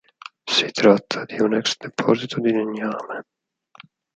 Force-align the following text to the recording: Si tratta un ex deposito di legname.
Si 0.55 0.71
tratta 0.71 1.25
un 1.37 1.53
ex 1.53 1.77
deposito 1.77 2.39
di 2.39 2.51
legname. 2.51 3.23